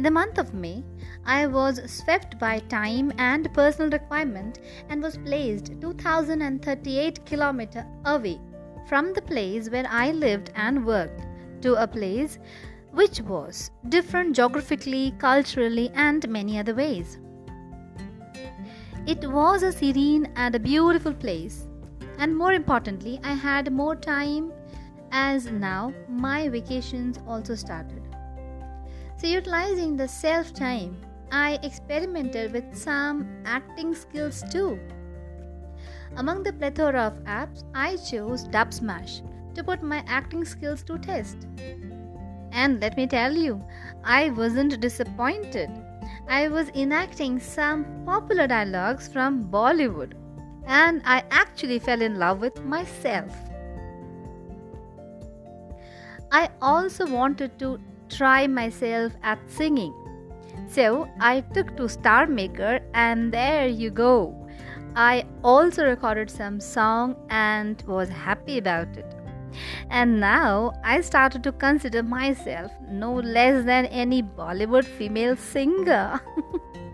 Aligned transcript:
In 0.00 0.04
the 0.04 0.10
month 0.10 0.38
of 0.38 0.54
May, 0.54 0.82
I 1.26 1.46
was 1.46 1.78
swept 1.92 2.38
by 2.38 2.60
time 2.70 3.12
and 3.18 3.52
personal 3.52 3.90
requirement 3.90 4.58
and 4.88 5.02
was 5.02 5.18
placed 5.18 5.78
2038 5.78 7.26
km 7.26 7.84
away 8.06 8.40
from 8.88 9.12
the 9.12 9.20
place 9.20 9.68
where 9.68 9.84
I 9.90 10.12
lived 10.12 10.52
and 10.54 10.86
worked 10.86 11.20
to 11.60 11.74
a 11.74 11.86
place 11.86 12.38
which 12.92 13.20
was 13.20 13.72
different 13.90 14.34
geographically, 14.34 15.12
culturally, 15.18 15.90
and 15.94 16.26
many 16.30 16.58
other 16.58 16.74
ways. 16.74 17.18
It 19.06 19.30
was 19.30 19.62
a 19.62 19.70
serene 19.70 20.32
and 20.34 20.54
a 20.54 20.58
beautiful 20.58 21.12
place, 21.12 21.66
and 22.16 22.34
more 22.34 22.54
importantly, 22.54 23.20
I 23.22 23.34
had 23.34 23.70
more 23.70 23.96
time 23.96 24.50
as 25.12 25.44
now 25.50 25.92
my 26.08 26.48
vacations 26.48 27.18
also 27.28 27.54
started. 27.54 28.00
So, 29.20 29.26
utilizing 29.26 29.98
the 29.98 30.08
self 30.08 30.54
time, 30.54 30.96
I 31.30 31.58
experimented 31.62 32.54
with 32.54 32.74
some 32.74 33.28
acting 33.44 33.94
skills 33.94 34.42
too. 34.50 34.80
Among 36.16 36.42
the 36.42 36.54
plethora 36.54 37.02
of 37.02 37.24
apps, 37.24 37.62
I 37.74 37.96
chose 37.96 38.48
Dubsmash 38.48 39.20
to 39.54 39.62
put 39.62 39.82
my 39.82 40.02
acting 40.06 40.46
skills 40.46 40.82
to 40.84 40.96
test. 40.96 41.36
And 42.52 42.80
let 42.80 42.96
me 42.96 43.06
tell 43.06 43.36
you, 43.36 43.62
I 44.04 44.30
wasn't 44.30 44.80
disappointed. 44.80 45.68
I 46.26 46.48
was 46.48 46.70
enacting 46.70 47.40
some 47.40 47.84
popular 48.06 48.46
dialogues 48.46 49.06
from 49.06 49.50
Bollywood, 49.50 50.14
and 50.66 51.02
I 51.04 51.24
actually 51.30 51.78
fell 51.78 52.00
in 52.00 52.18
love 52.18 52.40
with 52.40 52.64
myself. 52.64 53.36
I 56.32 56.48
also 56.62 57.06
wanted 57.06 57.58
to 57.58 57.78
try 58.10 58.46
myself 58.46 59.12
at 59.22 59.38
singing. 59.48 59.94
So 60.68 61.08
I 61.20 61.40
took 61.54 61.76
to 61.76 61.88
Star 61.88 62.26
Maker, 62.26 62.80
and 62.94 63.32
there 63.32 63.66
you 63.66 63.90
go. 63.90 64.36
I 64.94 65.24
also 65.42 65.84
recorded 65.84 66.30
some 66.30 66.60
song 66.60 67.16
and 67.30 67.82
was 67.86 68.08
happy 68.08 68.58
about 68.58 68.96
it. 68.96 69.06
And 69.90 70.20
now 70.20 70.72
I 70.84 71.00
started 71.00 71.42
to 71.44 71.52
consider 71.52 72.02
myself 72.02 72.70
no 72.88 73.14
less 73.14 73.64
than 73.64 73.86
any 73.86 74.22
Bollywood 74.22 74.84
female 74.84 75.36
singer. 75.36 76.20